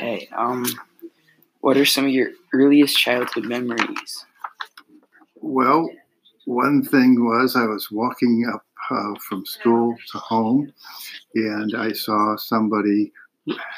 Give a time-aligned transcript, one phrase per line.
[0.00, 0.26] Okay.
[0.34, 0.64] Um,
[1.60, 4.24] what are some of your earliest childhood memories?
[5.36, 5.90] Well,
[6.46, 10.72] one thing was I was walking up uh, from school to home,
[11.34, 13.12] and I saw somebody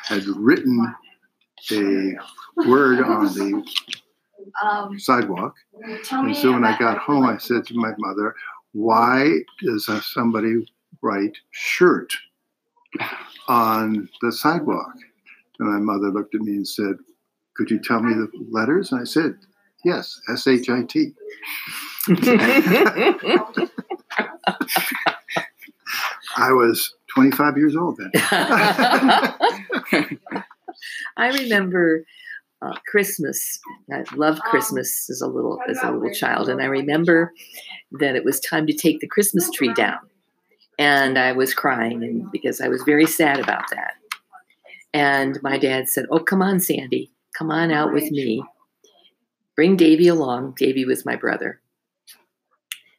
[0.04, 0.94] had written
[1.72, 2.12] a
[2.68, 5.56] word on the sidewalk.
[6.12, 8.36] And so when I got home, I said to my mother,
[8.74, 12.12] Why does somebody write shirt
[13.48, 14.94] on the sidewalk?
[15.62, 16.96] And my mother looked at me and said,
[17.54, 18.90] Could you tell me the letters?
[18.92, 19.36] And I said,
[19.84, 21.12] Yes, S H I T.
[26.36, 28.10] I was 25 years old then.
[31.16, 32.04] I remember
[32.62, 33.60] uh, Christmas.
[33.92, 37.32] I loved Christmas as a little as a little child, and I remember
[37.92, 39.98] that it was time to take the Christmas tree down,
[40.78, 43.94] and I was crying, and because I was very sad about that.
[44.94, 48.42] And my dad said, "Oh, come on, Sandy, come on out with me.
[49.56, 50.54] Bring Davy along.
[50.58, 51.60] Davy was my brother."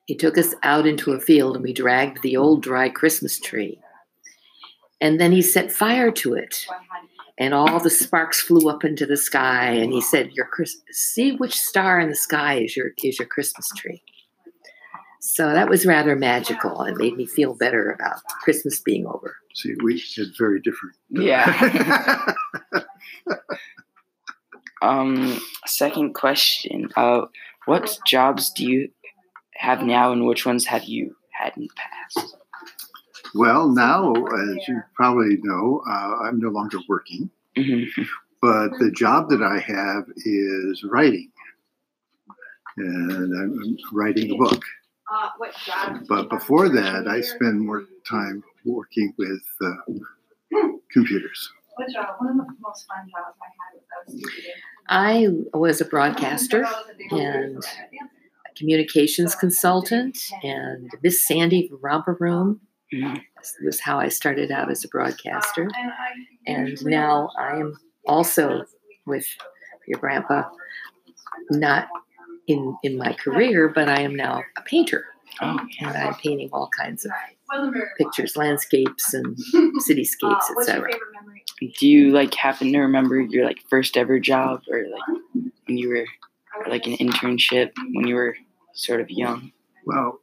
[0.05, 3.79] He took us out into a field, and we dragged the old dry Christmas tree.
[4.99, 6.65] And then he set fire to it
[7.37, 11.35] and all the sparks flew up into the sky and he said your Chris- see
[11.35, 14.01] which star in the sky is your is your christmas tree
[15.19, 19.73] so that was rather magical and made me feel better about christmas being over See,
[19.83, 20.95] we had very different.
[21.09, 22.33] Yeah.
[24.83, 26.89] Um, second question.
[26.97, 27.21] Uh,
[27.65, 28.89] what jobs do you
[29.55, 32.35] have now, and which ones have you had in the past?
[33.33, 37.29] well, now, as you probably know, uh, I'm no longer working.
[37.55, 37.83] hmm
[38.41, 41.31] but the job that I have is writing,
[42.75, 44.61] and I'm, I'm writing a book.
[45.09, 46.05] Uh, what job?
[46.09, 49.71] But before that, I spend more time working with uh,
[50.91, 51.49] computers.
[51.75, 52.07] What job?
[52.19, 54.53] One of the most fun jobs I had was I was teaching.
[54.89, 56.65] i was a broadcaster
[57.11, 62.59] and a communications consultant and miss sandy romper room
[62.93, 63.21] Mhm.
[63.37, 65.67] this was how i started out as a broadcaster
[66.45, 68.65] and now i am also
[69.07, 69.25] with
[69.87, 70.43] your grandpa
[71.49, 71.87] not
[72.47, 75.05] in in my career but i am now a painter
[75.41, 77.11] Oh, and i'm painting all kinds of
[77.53, 77.89] Pictures.
[77.97, 79.35] pictures landscapes and
[79.87, 80.89] cityscapes Uh, etc
[81.77, 85.89] do you like happen to remember your like first ever job, or like when you
[85.89, 86.05] were
[86.59, 88.35] or, like an internship when you were
[88.73, 89.51] sort of young?
[89.85, 90.19] Well,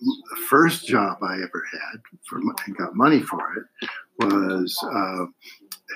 [0.00, 3.88] the first job I ever had for and got money for it
[4.18, 5.26] was uh,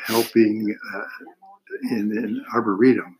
[0.06, 1.04] helping uh,
[1.90, 3.18] in an arboretum,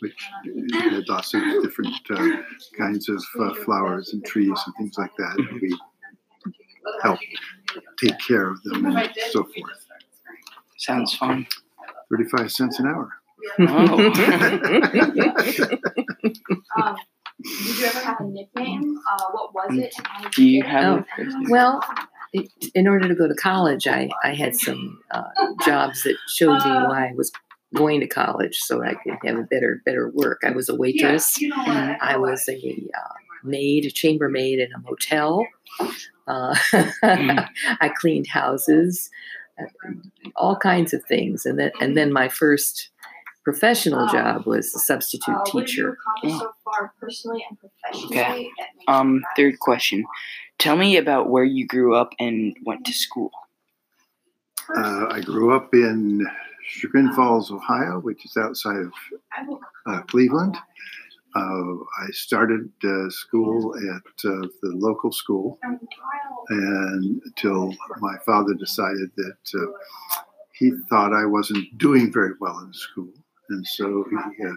[0.00, 0.28] which
[0.74, 2.42] had lots of different uh,
[2.76, 5.34] kinds of uh, flowers and trees and things like that.
[5.38, 5.76] And we
[7.02, 7.18] help
[8.02, 9.86] take care of them and so forth.
[10.78, 11.46] Sounds fun.
[12.10, 13.10] 35 cents an hour.
[13.60, 14.12] Oh.
[16.76, 16.96] Um,
[17.42, 18.98] did you ever have a nickname?
[19.10, 19.92] Uh, what was it?
[19.98, 20.84] and how did do you have?
[20.84, 21.50] Oh, a first name?
[21.50, 21.82] well
[22.32, 25.24] it, in order to go to college i, I had some uh,
[25.64, 27.30] jobs that showed me why i was
[27.74, 31.40] going to college so i could have a better better work i was a waitress
[31.40, 31.96] You know?
[32.00, 33.14] I was a uh,
[33.44, 35.46] maid, a chambermaid in a motel.
[36.26, 36.54] Uh,
[37.02, 39.10] I cleaned houses,
[40.36, 42.90] all kinds of things, and then and then my first
[43.44, 45.88] professional job was a substitute Uh, what you teacher.
[46.00, 48.20] accomplished so far, personally and professionally?
[48.20, 48.50] Okay.
[48.58, 50.04] that makes you Um, third question.
[50.58, 53.32] Tell me about where you grew up and went to school.
[54.76, 56.24] Uh, I grew up in
[56.64, 58.92] Chagrin Falls, Ohio, which is outside of
[59.86, 60.56] uh, Cleveland.
[61.34, 65.58] Uh, I started uh, school at uh, the local school,
[66.48, 69.66] and until my father decided that uh,
[70.52, 73.12] he thought I wasn't doing very well in school,
[73.48, 74.52] and so he uh,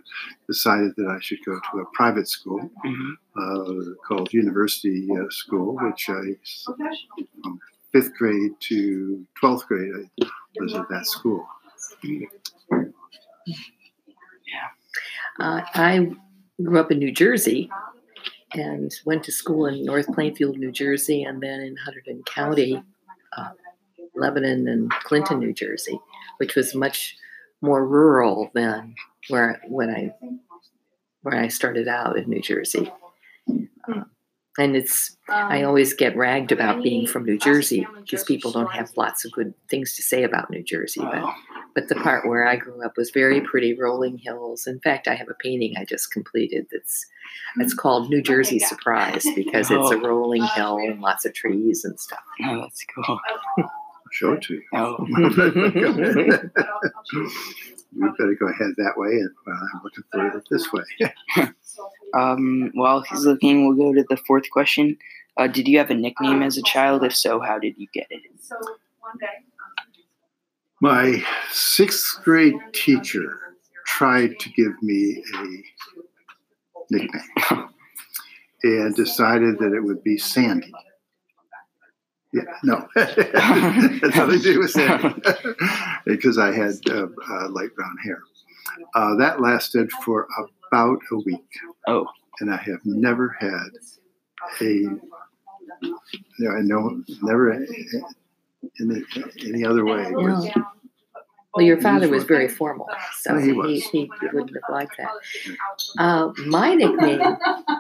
[0.48, 5.78] decided that I should go to a private school hmm uh, called University uh, School,
[5.82, 6.24] which I
[6.66, 7.28] Professional.
[7.44, 7.60] from
[7.92, 10.28] fifth grade to twelfth grade I
[10.60, 11.46] was at that school.
[15.40, 16.16] Uh, I
[16.64, 17.70] grew up in New Jersey
[18.54, 22.82] and went to school in North Plainfield, New Jersey, and then in Hunterdon County,
[23.36, 23.50] uh,
[24.16, 26.00] Lebanon, and Clinton, New Jersey,
[26.38, 27.16] which was much
[27.62, 28.96] more rural than
[29.30, 30.14] where when I
[31.22, 32.92] where I started out in New Jersey.
[33.88, 34.06] Um,
[34.58, 38.92] and it's I always get ragged about being from New Jersey because people don't have
[38.96, 41.02] lots of good things to say about New Jersey.
[41.02, 41.34] But
[41.76, 44.66] but the part where I grew up was very pretty, rolling hills.
[44.66, 47.06] In fact, I have a painting I just completed that's
[47.58, 52.00] it's called New Jersey Surprise because it's a rolling hill and lots of trees and
[52.00, 52.24] stuff.
[52.44, 53.20] oh, that's cool.
[54.12, 54.64] show it to you.
[54.74, 54.96] Oh,
[57.98, 60.84] we better go ahead that way, and well, I'm looking for it this way.
[62.14, 64.98] um, while he's looking, we'll go to the fourth question.
[65.38, 67.04] Uh, did you have a nickname as a child?
[67.04, 68.22] If so, how did you get it?
[70.86, 71.12] So one day.
[71.20, 73.40] My sixth grade teacher
[73.86, 75.46] tried to give me a
[76.92, 77.70] nickname
[78.64, 80.72] and decided that it would be Sandy.
[82.34, 85.22] Yeah, no, That's nothing to do with Sandy
[86.06, 88.20] because I had uh, uh, light brown hair.
[88.94, 90.28] Uh, that lasted for
[90.72, 91.48] about a week.
[91.88, 92.08] Oh.
[92.42, 93.70] and I have never had
[94.62, 94.86] a
[96.40, 97.54] no, I know never
[98.80, 99.04] in the,
[99.46, 100.12] any other way.
[100.12, 100.64] was- Yeah.
[101.56, 105.12] Well, your father was very formal, so He he, he, wouldn't have liked that.
[105.98, 107.22] Uh, my nickname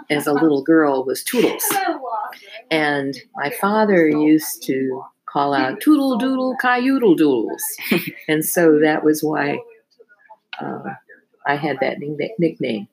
[0.09, 1.63] as a little girl was Toodles,
[2.71, 7.61] and my father used to call out Toodle Doodle Cayutle Doodles,
[8.29, 9.59] and so that was why
[10.59, 10.83] uh,
[11.45, 12.87] I had that nickname.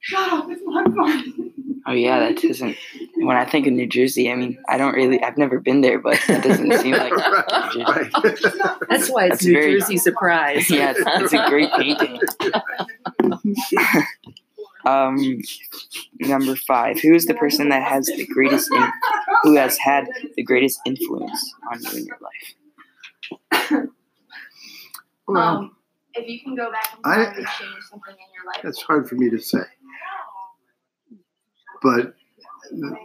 [0.00, 1.53] Shut up, it's my phone.
[1.86, 2.76] Oh yeah, that doesn't.
[3.16, 5.22] When I think of New Jersey, I mean, I don't really.
[5.22, 7.12] I've never been there, but that doesn't seem like.
[7.12, 8.38] right, right.
[8.88, 10.70] That's why it's That's New very- Jersey surprise.
[10.70, 12.18] yeah, it's, it's a great painting.
[14.86, 15.42] um,
[16.20, 17.00] number five.
[17.00, 18.82] Who is the person that has the greatest, in,
[19.42, 20.06] who has had
[20.36, 23.88] the greatest influence on you in your life?
[25.26, 25.76] Well, Um,
[26.14, 28.60] if you can go back in I- time and change something in your life.
[28.62, 29.60] That's hard for me to say.
[31.84, 32.14] But
[32.72, 32.96] the,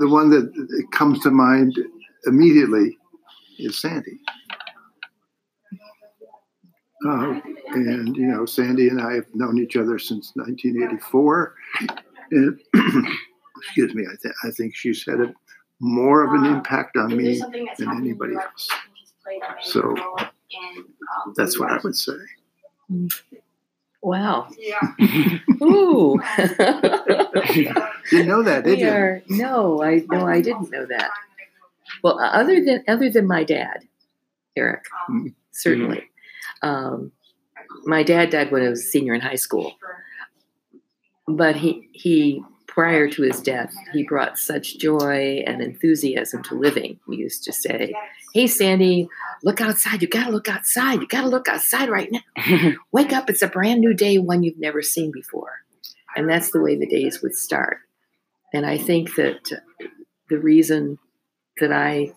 [0.00, 0.52] the one that
[0.92, 1.78] comes to mind
[2.26, 2.98] immediately
[3.58, 4.18] is Sandy.
[7.06, 7.40] Uh,
[7.72, 11.54] and, you know, Sandy and I have known each other since 1984.
[12.32, 12.60] And,
[13.58, 15.32] excuse me, I, th- I think she's had a,
[15.78, 17.38] more of an impact on me
[17.78, 18.68] than anybody else.
[18.68, 20.84] that has played a major So, role in,
[21.26, 22.16] um, That's what I would say.
[24.02, 24.48] wow.
[24.58, 24.80] Yeah.
[25.62, 26.18] Ooh.
[28.10, 28.88] Didn't know that, did you?
[28.88, 31.10] are no, I no, I didn't know that.
[32.02, 33.86] Well, other than other than my dad,
[34.56, 35.34] Eric, Mhm.
[35.52, 36.04] certainly.
[36.62, 37.12] Um,
[37.84, 39.74] my dad died when I was a senior in high school,
[41.26, 47.00] but he he prior to his death, he brought such joy and enthusiasm to living.
[47.08, 47.94] We used to say,
[48.34, 49.08] "Hey, Sandy,
[49.42, 50.02] look outside!
[50.02, 51.00] You gotta look outside!
[51.00, 52.72] You gotta look outside right now!
[52.92, 53.30] Wake up!
[53.30, 55.60] It's a brand new day, one you've never seen before."
[56.16, 57.78] And that's the way the days would start.
[58.52, 59.50] And I think that
[60.28, 60.98] the reason
[61.60, 62.12] that I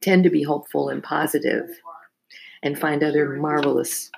[0.00, 1.68] tend to be hopeful and positive
[2.62, 4.10] and find other marvelous,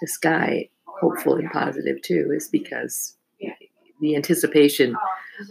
[0.00, 3.16] this guy hopeful and positive too, is because
[4.00, 4.96] the anticipation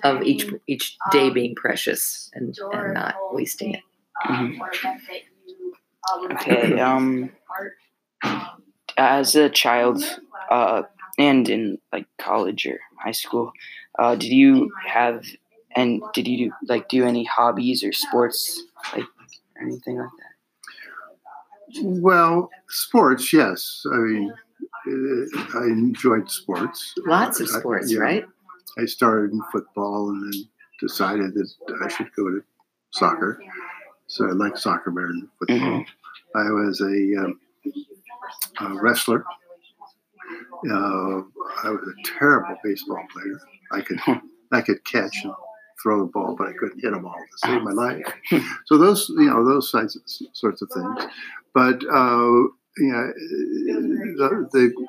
[0.03, 3.81] of each each day being precious and, and not wasting it.
[4.25, 4.57] Mhm.
[6.31, 6.79] Okay.
[6.79, 7.31] Um,
[8.97, 10.03] as a child,
[10.49, 10.83] uh,
[11.17, 13.51] and in like college or high school,
[13.99, 15.25] uh, did you have
[15.75, 18.63] and did you do, like do any hobbies or sports
[18.93, 21.81] like or anything like that?
[21.83, 23.83] Well, sports, yes.
[23.91, 24.33] I mean,
[24.87, 26.93] uh, I enjoyed sports.
[27.05, 27.99] Lots of I- sports, yeah.
[27.99, 28.25] right?
[28.77, 30.41] I started in football and then
[30.81, 31.49] decided that
[31.83, 32.43] I should go to
[32.91, 33.41] soccer.
[34.07, 35.85] So I like soccer better than football.
[36.35, 37.39] I was a, um,
[38.59, 39.23] a wrestler.
[40.69, 41.21] Uh,
[41.63, 43.39] I was a terrible baseball player.
[43.71, 43.99] I could
[44.51, 45.33] I could catch and
[45.81, 48.05] throw the ball, but I couldn't hit a ball to save my life.
[48.65, 51.11] So those you know those sorts of things.
[51.53, 53.13] But uh, you know
[54.17, 54.87] the, the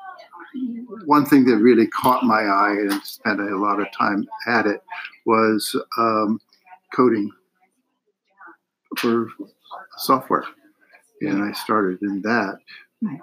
[1.05, 4.81] one thing that really caught my eye and spent a lot of time at it
[5.25, 6.39] was um,
[6.93, 7.31] coding
[8.97, 9.27] for
[9.97, 10.45] software.
[11.21, 12.57] And I started in that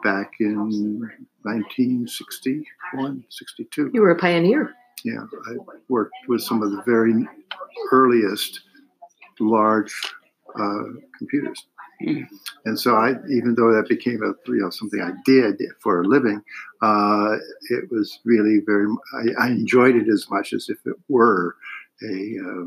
[0.02, 1.10] back in
[1.44, 3.90] 1961, 62.
[3.92, 4.74] You were a pioneer.
[5.04, 5.56] Yeah, I
[5.88, 7.26] worked with some of the very
[7.92, 8.60] earliest
[9.40, 9.92] large
[10.58, 10.84] uh,
[11.18, 11.66] computers.
[12.02, 12.26] Mm.
[12.64, 16.04] And so I, even though that became a you know something I did for a
[16.06, 16.42] living,
[16.82, 17.36] uh,
[17.70, 18.86] it was really very.
[19.14, 21.56] I, I enjoyed it as much as if it were
[22.02, 22.36] a.
[22.44, 22.66] Uh,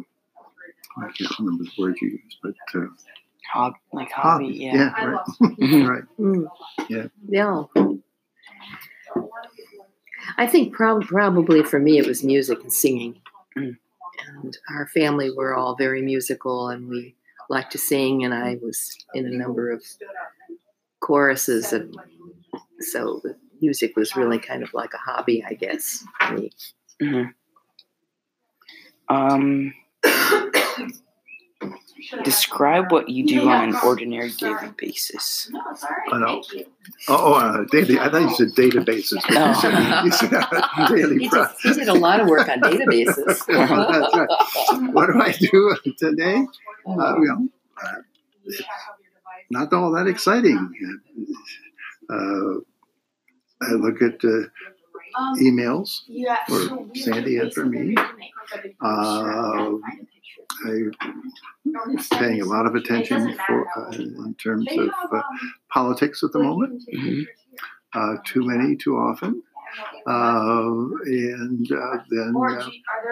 [0.99, 2.85] I can't remember the word you used, but uh,
[3.53, 4.57] Hob like hobby, hobby.
[4.59, 4.91] yeah.
[4.95, 5.25] I right,
[5.59, 5.87] Mhm.
[5.87, 6.03] right.
[6.19, 6.47] Mm.
[6.89, 7.07] Yeah.
[7.29, 7.63] Yeah.
[10.37, 13.21] I think prob- probably for me it was music and singing.
[13.55, 17.15] And our family were all very musical and we
[17.49, 19.83] liked to sing and I was in a number of
[20.99, 21.95] choruses and
[22.79, 23.21] so
[23.61, 26.03] music was really kind of like a hobby, I guess.
[26.19, 26.51] for me.
[27.01, 27.33] Mhm.
[29.09, 29.73] Um,
[32.23, 35.49] Describe what you do on an ordinary daily basis.
[35.51, 36.13] No, it's all right.
[36.13, 36.41] I know.
[36.43, 36.65] Thank you.
[37.09, 37.99] Oh, oh uh, daily.
[37.99, 39.21] I thought you said databases.
[39.27, 39.33] but
[40.05, 41.61] you said- you said daily He did, process.
[41.63, 43.15] he did a lot of work on databases.
[43.47, 44.93] That's right.
[44.93, 46.45] What do I do today?
[46.87, 47.47] Uh, you know,
[47.83, 47.95] uh,
[49.49, 50.71] not all that exciting.
[52.09, 52.59] Uh,
[53.61, 54.43] I look at uh,
[55.17, 56.03] Um, emails.
[56.47, 57.95] for Sandy and for me.
[60.65, 65.21] I'm paying a lot of attention for, uh, in terms of uh,
[65.69, 66.83] politics at the moment.
[66.93, 67.25] Mhm.
[67.93, 69.41] Uh, too many, too often.
[70.07, 70.71] Uh,
[71.05, 72.33] and uh, then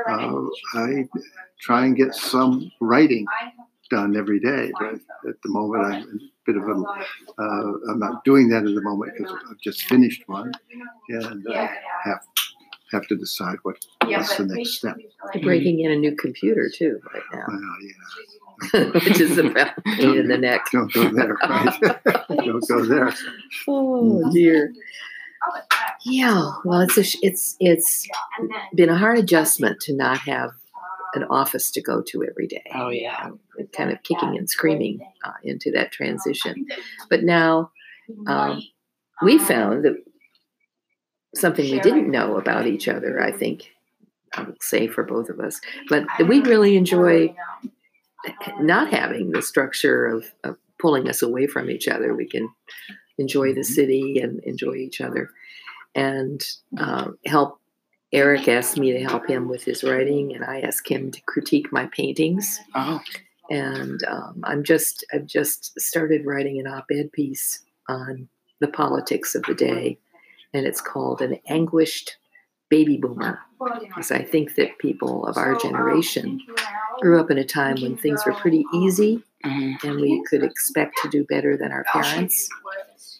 [0.09, 0.47] uh.
[0.75, 1.07] I
[1.59, 3.25] try and get some writing
[3.91, 4.71] done every day.
[4.79, 4.95] But
[5.29, 6.73] at the moment, I'm a bit of a,
[7.89, 10.51] I'm not doing that at the moment because I've just finished one
[11.09, 11.45] and
[12.03, 12.21] have
[12.95, 13.75] have to decide what
[14.07, 14.95] yeah, what's the next step.
[14.95, 19.37] basically, You're like, breaking in a new computer too right now, Well, yeah, which is
[19.37, 20.61] about pain in the neck.
[20.71, 21.79] don't go there, right?
[22.29, 23.13] don't go there.
[23.67, 24.73] Oh dear.
[25.47, 25.95] Oh, it's that.
[26.05, 26.51] Yeah.
[26.63, 28.07] Well, it's a, it's it's
[28.73, 30.51] been a hard adjustment to not have
[31.13, 32.63] an office to go to every day.
[32.73, 33.29] Oh yeah.
[33.77, 36.65] Kind of kicking and screaming uh, into that transition.
[37.09, 37.71] But now
[38.27, 38.61] um,
[39.21, 39.95] we found that
[41.35, 43.71] something we didn't know about each other, I think,
[44.33, 47.35] I would say for both of us, but we really enjoy
[48.59, 52.13] not having the structure of, of pulling us away from each other.
[52.13, 52.49] We can
[53.17, 55.29] enjoy the city and enjoy each other
[55.93, 56.43] and
[56.77, 57.59] uh, help.
[58.11, 61.71] Eric asked me to help him with his writing, and I asked him to critique
[61.71, 62.59] my paintings.
[62.73, 63.01] Oh.
[63.49, 69.43] And um, I'm just I've just started writing an op-ed piece on the politics of
[69.43, 69.99] the day,
[70.55, 72.17] and it's called "An Anguished
[72.69, 73.39] Baby Boomer,"
[73.87, 76.39] because I think that people of our generation
[76.99, 80.97] grew up in a time when things were pretty easy hmm and we could expect
[81.03, 82.49] to do better than our parents.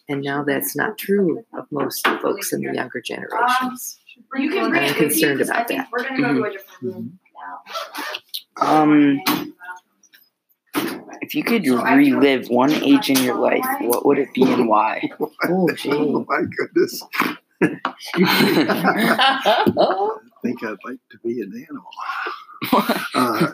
[0.09, 3.99] And now that's not true of most folks in the younger generations.
[4.35, 5.87] You can bring I'm it with you, concerned 'cause I about that.
[5.91, 7.19] We're gonna go to a different room.
[8.61, 9.21] Um,
[11.25, 15.01] if you could relive one age in your life, what would it be and why?
[15.47, 15.69] Oh.
[15.87, 17.03] Oh my goodness!
[17.61, 17.77] I
[20.43, 21.91] think I'd like to be an animal.
[23.13, 23.51] Uh,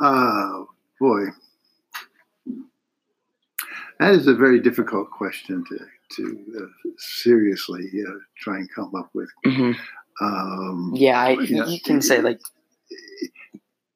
[0.00, 0.66] oh
[1.00, 1.26] boy,
[4.00, 5.78] that is a very difficult question to
[6.16, 9.30] to uh, seriously uh, try and come up with.
[9.44, 9.72] hmm
[10.20, 11.66] Um, Yeah, I, Yeah.
[11.66, 12.40] you can say like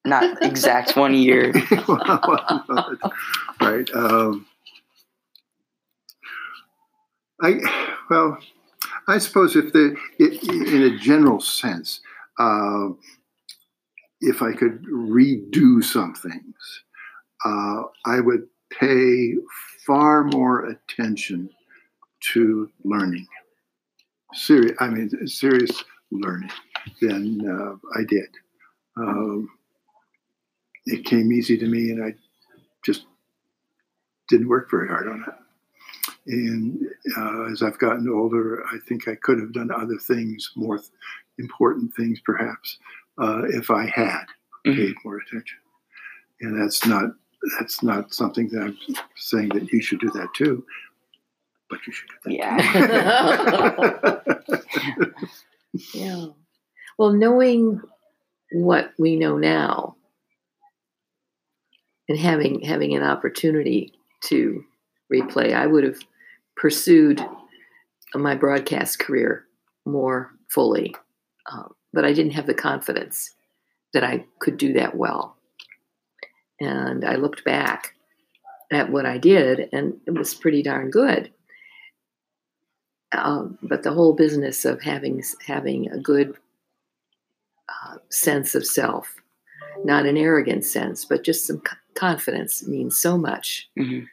[0.04, 1.52] not exact one year.
[3.60, 3.88] right.
[3.94, 4.46] Um,
[7.42, 7.60] I
[8.08, 8.38] well,
[9.08, 12.00] I suppose if the it, in a general sense,
[12.38, 12.88] uh,
[14.20, 16.82] if I could redo some things,
[17.44, 19.34] uh, I would pay
[19.86, 21.50] far more attention
[22.32, 23.26] to learning.
[24.34, 26.50] Serious, I mean, serious learning
[27.00, 28.28] than uh, I did.
[28.96, 29.48] Um,
[30.92, 32.14] it came easy to me, and I
[32.84, 33.06] just
[34.28, 35.34] didn't work very hard on it.
[36.26, 40.78] And uh, as I've gotten older, I think I could have done other things, more
[40.78, 40.88] th-
[41.38, 42.78] important things, perhaps,
[43.18, 44.24] uh, if I had
[44.66, 44.76] Mhm.
[44.76, 45.58] paid more attention.
[46.42, 47.12] And that's not
[47.58, 48.76] that's not something that I'm
[49.16, 50.64] saying that you should do that too,
[51.70, 52.34] but you should do that.
[54.52, 55.14] Yeah.
[55.94, 56.26] yeah.
[56.98, 57.80] Well, knowing
[58.52, 59.96] what we know now
[62.10, 63.92] and having having an opportunity
[64.24, 64.64] to
[65.14, 66.00] replay, I would have
[66.56, 67.24] pursued
[68.14, 69.44] my broadcast career
[69.86, 70.96] more fully,
[71.50, 73.30] um, but I didn't have the confidence
[73.94, 75.36] that I could do that well.
[76.60, 77.94] And I looked back
[78.72, 81.32] at what I did, and it was pretty darn good.
[83.12, 86.34] Um, but the whole business of having having a good
[87.68, 89.14] uh, sense of self,
[89.84, 91.62] not an arrogant sense, but just some
[91.94, 93.68] confidence, means so much.
[93.78, 94.06] Mhm.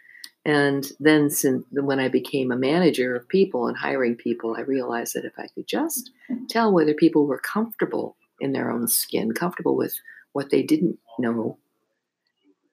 [0.46, 5.14] And then, since when I became a manager of people and hiring people, I realized
[5.16, 6.12] that if I could just
[6.48, 10.00] tell whether people were comfortable in their own skin, comfortable with
[10.32, 11.58] what they didn't know,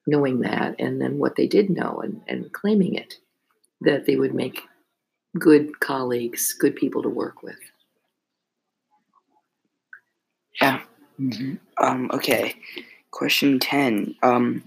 [0.07, 3.17] knowing that, and then what they did know and, and claiming it,
[3.81, 4.63] that they would make
[5.39, 7.59] good colleagues, good people to work with.
[10.61, 10.81] Yeah.
[11.79, 12.55] Um, okay.
[13.15, 14.17] Question 10.
[14.25, 14.65] Um,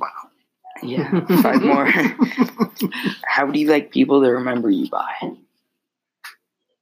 [0.81, 1.85] yeah, five more.
[3.27, 5.11] How would you like people to remember you by?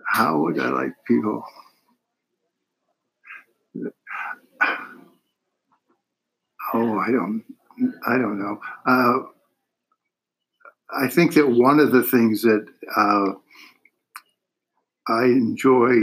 [0.07, 1.43] How would I like people?
[6.75, 7.43] Oh, I don't,
[8.07, 8.59] I don't know.
[8.85, 9.19] Uh,
[10.95, 12.63] I think that one of the things that
[12.95, 13.31] uh,
[15.07, 15.95] I enjoy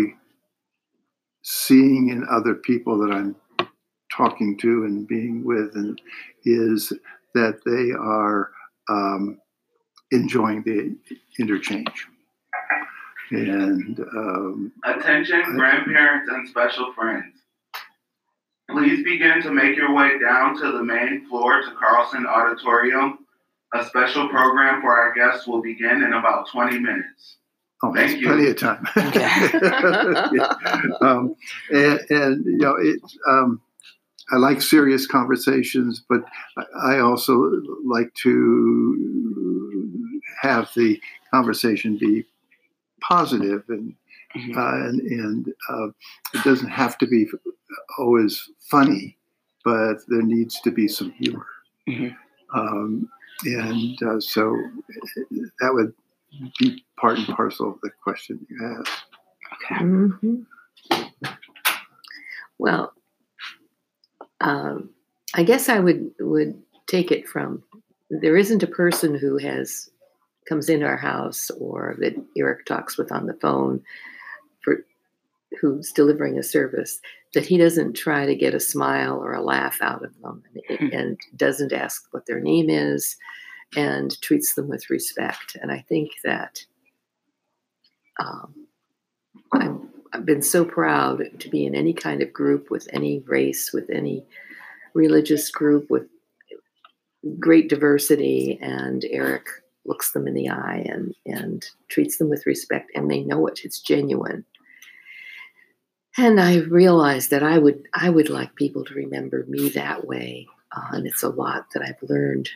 [1.43, 3.37] seeing in other people that I'm
[4.17, 6.01] talking to and being with, and
[6.45, 6.93] is
[7.35, 8.51] that they are
[8.89, 9.39] um,
[10.11, 10.97] enjoying the
[11.39, 12.07] interchange.
[13.31, 17.35] And um, Attention, grandparents and special friends.
[18.71, 23.19] Please begin to make your way down to the main floor to Carlson Auditorium.
[23.75, 27.37] A special program for our guests will begin in about 20 minutes.
[27.83, 28.27] oh, Thank there's you.
[28.29, 28.87] plenty of time.
[30.35, 30.55] Yeah.
[31.01, 31.35] um,
[31.71, 33.01] and, and you know, it.
[33.29, 33.61] Um,
[34.31, 36.25] I like serious conversations, but
[36.57, 37.35] I- I also
[37.85, 41.01] like to have the
[41.33, 42.25] conversation be
[43.01, 43.95] positive and
[44.35, 44.57] Mhm.
[44.57, 45.89] uh, and, and uh,
[46.35, 47.29] it doesn't have to be
[47.99, 49.19] always funny,
[49.63, 51.47] but there needs to be some humor.
[51.87, 52.17] Mhm.
[52.55, 53.09] Um,
[53.45, 54.57] and uh, so
[55.61, 55.93] that would
[56.59, 59.05] be part and parcel of the question you asked.
[59.53, 59.85] Okay.
[59.85, 60.47] Mhm.
[62.59, 62.95] Well,
[64.43, 64.91] um,
[65.35, 67.63] I guess I would would take it from
[68.11, 69.89] there isn't a person who has
[70.49, 73.83] comes into our house or that Eric talks with on the phone
[74.63, 74.85] for
[75.61, 77.01] who's delivering a service
[77.35, 80.93] that he doesn't try to get a smile or a laugh out of them and,
[80.93, 83.17] and doesn't ask what their name is
[83.77, 85.57] and treats them with respect.
[85.63, 86.65] And I think that
[88.21, 88.67] um,
[89.53, 93.73] I'm I've been so proud to be in any kind of group with any race,
[93.73, 94.25] with any
[94.95, 96.07] religious group, with
[97.39, 98.59] great diversity.
[98.61, 99.47] And Eric
[99.85, 103.61] looks them in the eye and, and treats them with respect, and they know it.
[103.65, 104.45] It's genuine.
[106.19, 110.47] And I realized that I would I would like people to remember me that way,
[110.77, 112.51] uh, and it's a lot that I've learned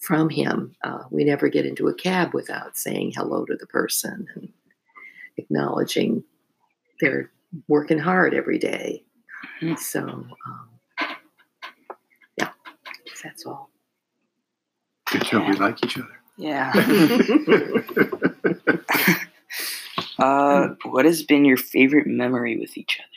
[0.00, 0.74] from him.
[0.82, 4.48] Uh, we never get into a cab without saying hello to the person and
[5.36, 6.24] acknowledging
[7.00, 7.30] they're
[7.68, 9.04] working hard every day.
[9.60, 9.78] Mhm.
[9.78, 10.34] So, um,
[12.38, 12.50] yeah,
[13.22, 13.70] that's all.
[15.10, 15.48] Good job.
[15.48, 16.08] We like each other.
[16.36, 16.72] Yeah.
[20.18, 23.08] uh, what has been your favorite memory with each other?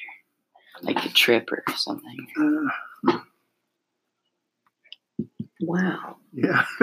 [0.93, 2.27] Like a trip or something?
[3.07, 3.19] Uh,
[5.61, 6.17] wow.
[6.33, 6.65] yeah.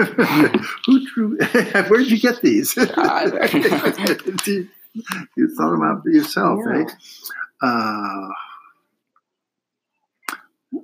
[0.85, 1.37] Who drew?
[1.87, 2.75] Where'd you get these?
[4.95, 5.03] You,
[5.37, 6.81] you thought about yourself, Yeah.
[6.81, 6.85] eh?
[7.61, 8.29] Uh,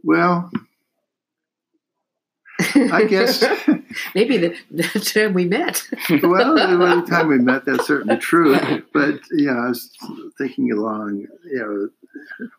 [0.04, 0.50] well,
[2.76, 3.44] I guess.
[4.16, 5.88] Maybe the, the time we met.
[6.24, 8.56] well, the time we met, that's certainly true.
[8.94, 9.90] But yeah, I was
[10.38, 11.28] thinking along.
[11.46, 11.90] You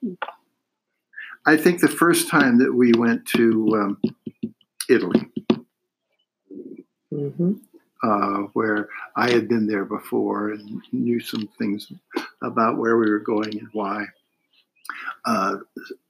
[0.02, 0.16] know,
[1.46, 4.00] I think the first time that we went to um,
[4.88, 5.28] Italy,
[7.10, 7.52] hmm
[8.02, 11.92] uh, where I had been there before and knew some things
[12.42, 14.04] about where we were going and why.
[15.24, 15.56] Uh,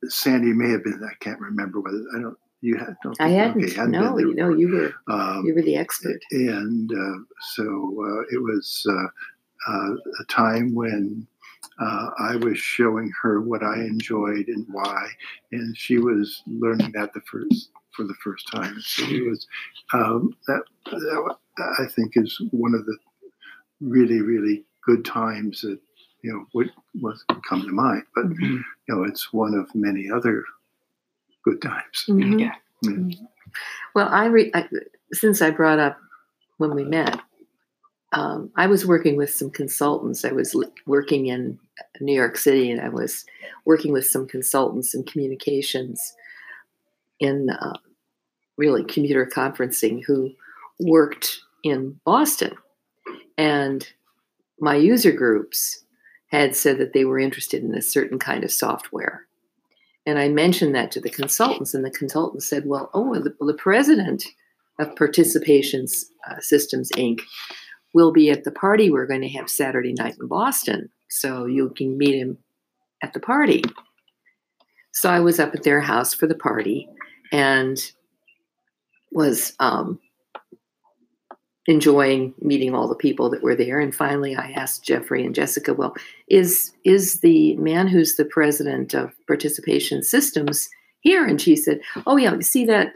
[0.08, 1.02] Sandy may have been.
[1.04, 2.38] I can't remember whether I don't.
[2.60, 2.96] You had.
[3.02, 3.62] Don't I hadn't.
[3.62, 4.94] okay, hadn't no, you know, you were.
[5.12, 6.20] Um, you were the expert.
[6.30, 7.18] and uh,
[7.54, 11.26] so uh, it was uh, uh, a time when
[11.80, 15.08] uh, I was showing her what I enjoyed and why,
[15.50, 18.80] and she was learning that the first for the first time.
[18.80, 19.46] So it was
[19.92, 21.34] um, that, that
[21.78, 22.96] I think is one of the
[23.80, 25.78] really really good times that
[26.22, 28.04] you know would was come to mind.
[28.14, 28.40] But Mhm.
[28.40, 30.44] you know it's one of many other
[31.44, 32.04] good times.
[32.08, 32.40] Mhm.
[32.40, 32.54] Yeah.
[32.84, 33.14] Mhm.
[33.94, 34.68] Well, I, re- I
[35.12, 35.98] since I brought up
[36.56, 37.20] when we met,
[38.12, 40.24] um, I was working with some consultants.
[40.24, 41.58] I was li- working in
[42.00, 43.24] New York City, and I was
[43.64, 46.14] working with some consultants in communications
[47.22, 47.78] in uh,
[48.58, 50.32] really computer conferencing who
[50.80, 52.54] worked in Boston,
[53.38, 53.88] and
[54.58, 55.84] my user groups
[56.26, 59.26] had said that they were interested in a certain kind of software.
[60.04, 63.54] And I mentioned that to the consultants, and the consultants said, "Well, oh, the, the
[63.54, 64.24] president
[64.80, 65.86] of Participation
[66.28, 67.20] uh, Systems Inc.
[67.94, 71.72] will be at the party we're going to have Saturday night in Boston, so you
[71.76, 72.38] can meet him
[73.00, 73.62] at the party."
[74.92, 76.88] So I was up at their house for the party,
[77.32, 77.92] and
[79.10, 79.98] was um,
[81.66, 83.80] enjoying meeting all the people that were there.
[83.80, 85.96] And finally, I asked Jeffrey and Jessica, "Well,
[86.28, 90.68] is is the man who's the president of Participation Systems
[91.00, 92.94] here?" And she said, "Oh yeah, you see that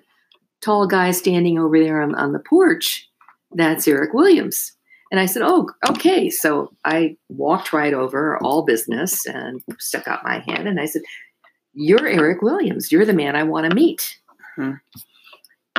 [0.61, 3.09] tall guy standing over there on, on the porch?
[3.53, 4.73] That's Eric Williams."
[5.13, 10.25] And I said, "Oh, okay." So I walked right over, all business, and stuck out
[10.25, 11.03] my hand, and I said,
[11.73, 12.91] "You're Eric Williams.
[12.91, 14.19] You're the man I want to meet."
[14.57, 14.73] Hmm.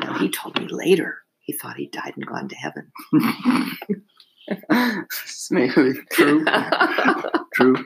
[0.01, 2.91] Now, he told me later he thought he'd died and gone to heaven.
[5.51, 6.45] Maybe true.
[7.53, 7.85] True.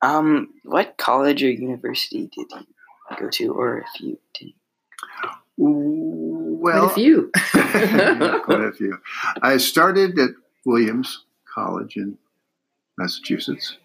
[0.00, 2.66] Um, what college or university did you
[3.18, 4.54] go to, or if you didn't?
[5.56, 7.30] Well, Quite a few.
[8.44, 8.98] quite a few.
[9.42, 10.30] I started at
[10.64, 12.16] Williams College in
[12.96, 13.76] Massachusetts.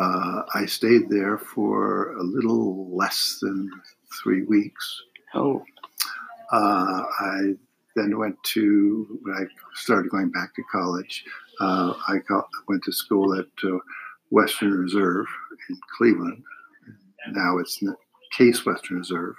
[0.00, 3.70] Uh, I stayed there for a little less than
[4.22, 5.02] three weeks.
[5.34, 5.62] Oh,
[6.52, 7.54] Uh, I
[7.94, 11.24] then went to when I started going back to college.
[11.60, 13.78] Uh, I got, went to school at uh,
[14.30, 15.26] Western Reserve
[15.68, 16.42] in Cleveland.
[17.32, 17.82] Now it's
[18.36, 19.36] Case Western Reserve.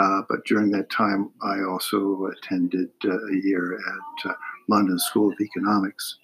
[0.00, 4.36] Uh, but during that time, I also attended uh, a year at
[4.68, 6.18] London School of Economics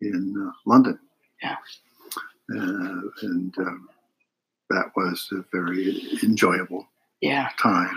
[0.00, 0.98] in London.
[1.42, 1.56] Yeah.
[2.50, 3.88] Uh, and um,
[4.70, 6.86] that was a very enjoyable
[7.20, 7.48] yeah.
[7.60, 7.90] time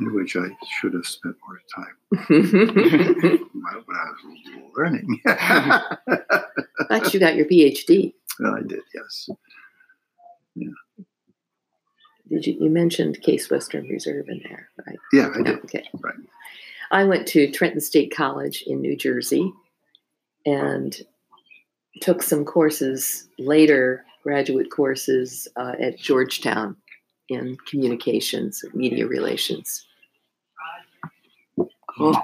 [0.00, 0.46] in which I
[0.80, 1.96] should have spent more time
[2.28, 5.20] when I was learning.
[6.88, 8.12] but you got your PhD.
[8.38, 9.28] Well, I did, yes.
[10.54, 10.68] Yeah.
[12.28, 12.56] Did you?
[12.60, 14.98] You mentioned Case Western Reserve in there, right?
[15.12, 15.58] Yeah, I Yeah, did.
[15.64, 15.88] okay.
[16.00, 16.14] Right.
[16.90, 19.50] I went to Trenton State College in New Jersey
[20.44, 20.96] and
[22.00, 26.76] took some courses later, graduate courses uh, at Georgetown
[27.28, 29.86] in communications, media relations.
[31.96, 32.16] Cool.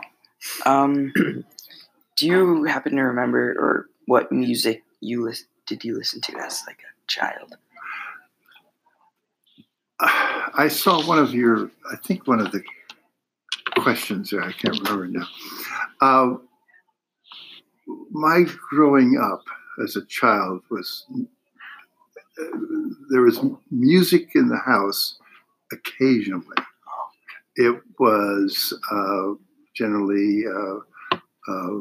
[0.64, 1.12] Um,
[2.16, 6.62] do you happen to remember, or what music you lis- did you listen to as
[6.66, 7.56] like a child?
[10.00, 12.62] I saw one of your, I think one of the
[13.76, 15.26] questions there, I can't remember now.
[16.00, 16.36] Uh,
[18.10, 19.42] my growing up
[19.82, 21.06] as a child was,
[22.40, 22.58] uh,
[23.10, 25.18] there was music in the house
[25.72, 26.56] occasionally.
[27.56, 29.34] It was uh,
[29.74, 31.16] generally uh,
[31.48, 31.80] uh,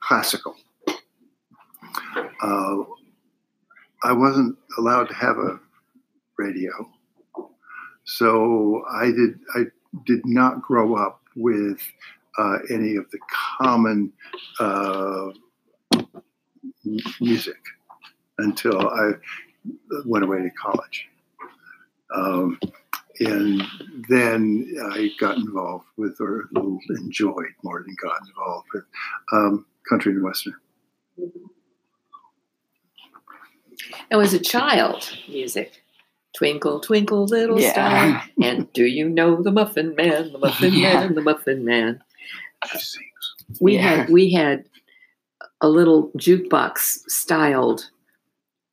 [0.00, 0.56] classical.
[2.42, 2.84] Uh,
[4.02, 5.60] I wasn't allowed to have a
[6.38, 6.72] radio.
[8.04, 9.64] So I did I
[10.06, 11.80] did not grow up with
[12.38, 13.18] uh, any of the
[13.60, 14.12] common
[14.58, 15.30] uh,
[17.20, 17.58] music
[18.38, 19.12] until I
[20.06, 21.08] went away to college.
[22.14, 22.58] Um,
[23.20, 23.62] and
[24.08, 26.48] then I got involved with, or
[26.90, 28.84] enjoyed more than got involved with,
[29.32, 30.54] um, country and western.
[34.10, 35.82] Now, as a child, music.
[36.32, 37.72] Twinkle, twinkle, little Yeah.
[37.72, 38.22] star.
[38.42, 41.00] And do you know the Muffin Man, the Muffin Yeah.
[41.00, 42.02] Man, the Muffin Man?
[43.50, 43.60] She sings.
[43.60, 43.80] We Yeah.
[43.82, 44.64] had we had
[45.60, 47.90] a little jukebox styled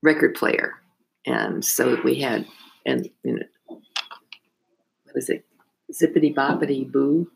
[0.03, 0.75] record player,
[1.25, 2.45] and so we had
[2.85, 5.45] and you know, what was it?
[5.93, 7.29] Zippity Boppity Boo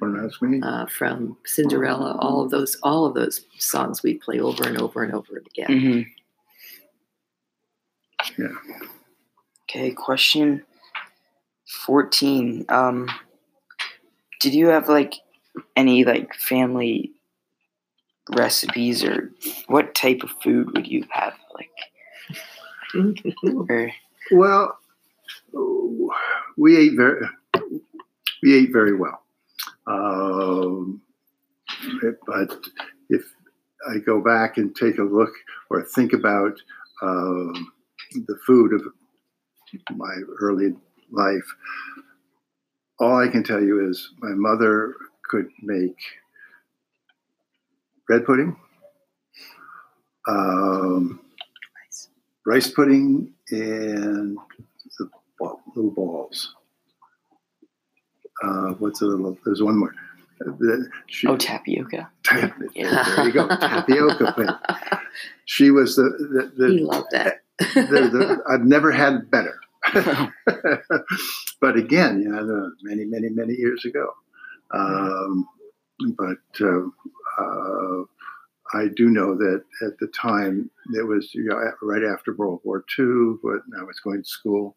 [0.00, 0.60] Want to ask me?
[0.62, 2.18] uh, from Cinderella.
[2.20, 5.80] All of those, all of those songs we play over and over and over again.
[8.36, 8.48] hmm Yeah.
[9.68, 10.62] Okay, question
[11.86, 12.66] 14.
[12.68, 13.08] Um,
[14.40, 15.14] did you have like
[15.76, 17.12] any like family
[18.30, 19.32] recipes or
[19.68, 21.34] what type of food would you have?
[21.54, 23.24] Like,
[23.70, 23.92] or,
[24.32, 24.78] Well,
[26.56, 27.26] we ate very
[28.42, 29.22] we ate very well.
[29.86, 31.00] Um,
[32.26, 32.58] but
[33.08, 33.22] if
[33.88, 35.32] I go back and take a look
[35.70, 36.54] or think about
[37.02, 37.72] um,
[38.12, 38.82] the food of
[39.96, 40.74] my early
[41.10, 41.54] life,
[42.98, 44.94] all I can tell you is my mother
[45.28, 45.96] could make
[48.06, 48.56] bread pudding,
[50.28, 51.20] um,
[52.44, 54.38] rice pudding, and
[54.98, 56.54] the ball, little balls.
[58.42, 59.36] Uh, what's a little?
[59.44, 59.94] There's one more.
[60.38, 62.10] The, she, oh, tapioca.
[62.30, 65.00] there you go, tapioca pudding.
[65.46, 67.40] She was the the, he the, loved that.
[67.58, 69.58] the, the I've never had better.
[71.60, 74.12] but again, you know, many, many, many years ago.
[74.72, 75.46] Um,
[76.16, 76.86] but uh,
[77.38, 78.04] uh,
[78.74, 82.84] I do know that at the time it was you know, right after World War
[82.98, 84.76] II, when I was going to school,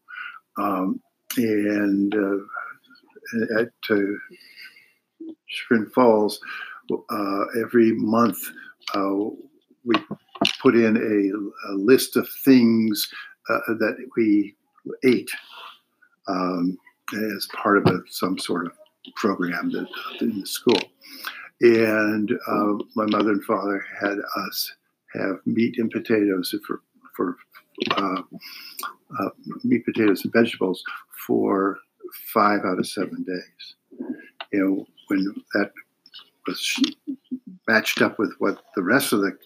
[0.57, 1.01] um,
[1.37, 3.95] and uh, at uh,
[5.49, 6.39] Spring Falls,
[6.91, 8.39] uh, every month
[8.93, 9.15] uh,
[9.83, 9.95] we
[10.61, 13.09] put in a, a list of things
[13.49, 14.55] uh, that we
[15.03, 15.31] ate
[16.27, 16.77] um,
[17.35, 18.73] as part of a, some sort of
[19.15, 19.87] program that
[20.21, 20.81] in the school.
[21.61, 24.17] And uh, my mother and father had
[24.47, 24.71] us
[25.13, 26.81] have meat and potatoes for
[27.15, 27.35] for
[27.91, 28.21] uh,
[29.19, 29.29] uh,
[29.63, 30.83] meat, potatoes, and vegetables
[31.27, 31.77] for
[32.33, 34.09] five out of seven days.
[34.53, 35.71] You know, when that
[36.47, 36.81] was
[37.67, 39.37] matched up with what the rest of the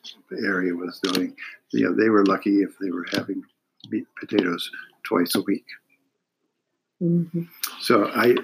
[0.45, 1.35] area was doing,
[1.71, 3.43] you know, they were lucky if they were having
[3.89, 4.69] meat, potatoes
[5.03, 5.65] twice a week.
[7.01, 7.49] Mhm.
[7.81, 8.35] So I,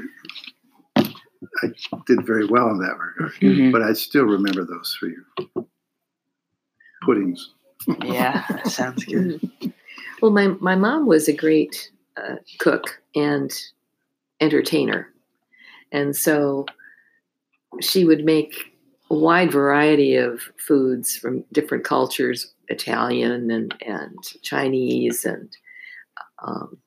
[1.63, 1.67] I
[2.05, 3.33] did very well in that regard.
[3.39, 3.71] Mhm.
[3.71, 5.15] But I still remember those three
[7.03, 7.51] puddings.
[8.03, 9.41] Yeah, that sounds good.
[10.21, 13.51] Well, my, my mom was a great uh, cook and
[14.41, 15.07] entertainer.
[15.91, 16.65] And so
[17.79, 18.73] she would make
[19.09, 25.25] a wide variety of foods from different cultures Italian and, and Chinese.
[25.25, 25.49] And
[26.43, 26.77] um,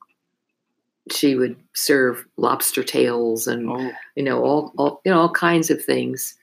[1.11, 5.69] she would serve lobster tails and Oh, you know all, all you know all kinds
[5.69, 6.35] of things.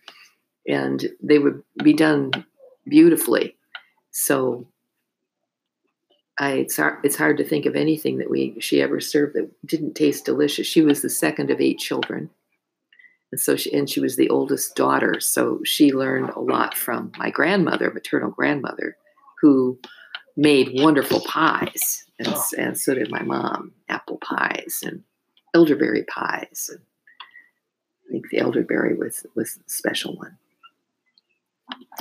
[0.68, 2.32] And they would be done
[2.86, 3.56] beautifully.
[4.10, 4.66] So
[6.38, 9.50] I, it's hard, it's hard to think of anything that we she ever served that
[9.66, 10.66] didn't taste delicious.
[10.66, 12.30] She was the second of eight children,
[13.30, 15.20] and so she and she was the oldest daughter.
[15.20, 18.96] So she learned a lot from my grandmother, maternal grandmother,
[19.40, 19.78] who
[20.36, 23.72] made wonderful pies, and, s- and so did my mom.
[23.88, 25.02] Apple pies and
[25.54, 26.70] elderberry pies.
[26.72, 26.80] And
[28.08, 30.38] I think the elderberry was was the special one.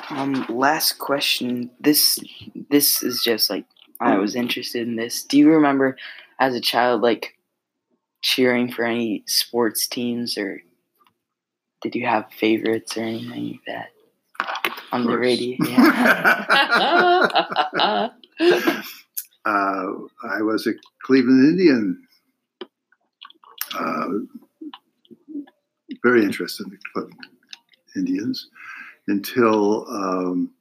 [0.10, 1.72] um, last question.
[1.80, 2.20] This
[2.70, 3.66] this is just like
[4.00, 5.24] I was interested in this.
[5.24, 5.98] Do you remember
[6.40, 7.36] as a child like
[8.22, 10.62] cheering for any sports teams or
[11.82, 13.90] did you have favorites or anything like that
[14.92, 15.58] on the radio?
[15.66, 16.70] Yeah.
[19.50, 22.04] uh, I was a Cleveland Indian.
[23.74, 24.08] Uh,
[26.04, 27.28] very interested in the Cleveland
[27.96, 28.50] Indians
[29.08, 30.52] until um,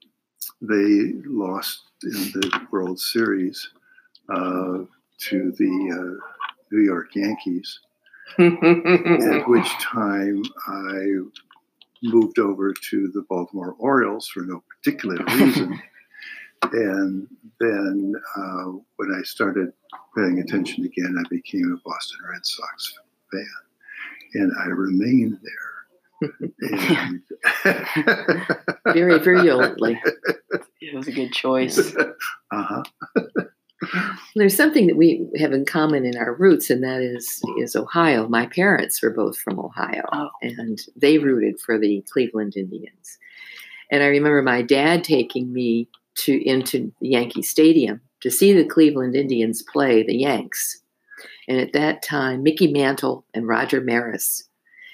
[0.63, 3.71] they lost in the World Series
[4.31, 4.79] uh,
[5.19, 6.27] to the uh,
[6.73, 7.81] New York Yankees.
[8.39, 11.09] At which time I
[12.03, 15.81] moved over to the Baltimore Orioles for no particular reason.
[16.73, 17.27] and
[17.61, 18.65] then uh,
[18.97, 19.73] when I started
[20.17, 22.95] paying attention again, I became a Boston Red Sox
[23.33, 23.47] fan.
[24.35, 26.31] And I remained there.
[26.61, 27.23] And
[28.93, 30.01] very virulently.
[30.81, 31.79] it was a good choice.
[32.51, 32.83] uh-huh.
[34.35, 38.27] There's something that we have in common in our roots, and that is is Ohio.
[38.29, 40.31] My parents were both from Ohio, Oh.
[40.43, 43.19] and they rooted for the Cleveland Indians.
[43.91, 49.15] And I remember my dad taking me to into Yankee Stadium to see the Cleveland
[49.15, 50.81] Indians play the Yanks.
[51.47, 54.45] And at that time, Mickey Mantle and Roger Maris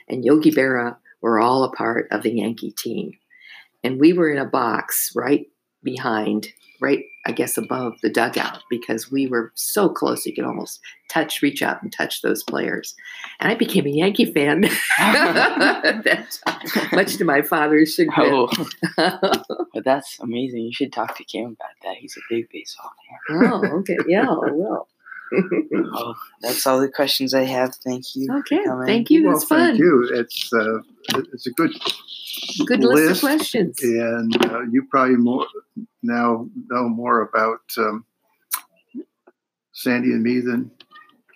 [0.08, 3.12] and Yogi Berra were all a part of the Yankee team.
[3.82, 5.46] And we were in a box right
[5.82, 6.48] behind,
[6.80, 11.40] right, I guess, above the dugout because we were so close you could almost touch,
[11.42, 12.94] reach out and touch those players.
[13.40, 14.60] And I became a Yankee fan
[16.92, 18.30] much to my father's chagrin.
[18.32, 18.48] Oh,
[19.74, 20.64] but that's amazing.
[20.64, 21.96] You should talk to Cam about that.
[21.96, 22.92] He's a big baseball
[23.28, 23.52] fan.
[23.52, 23.96] oh, okay.
[24.06, 24.88] Yeah, I will.
[25.96, 27.74] Oh, that's all the questions I have.
[27.76, 28.28] Thank you.
[28.40, 28.62] okay.
[28.64, 28.86] coming.
[28.86, 29.24] Thank you.
[29.24, 29.60] well, That's fun.
[29.70, 30.08] thank you.
[30.12, 30.78] It's uh,
[31.32, 31.72] it's a good
[32.66, 33.80] Good list of questions.
[33.82, 35.46] and uh, you probably more
[36.02, 38.04] now know more about um,
[39.72, 40.70] Sandy and me than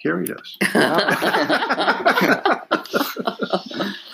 [0.03, 0.57] Carrie does.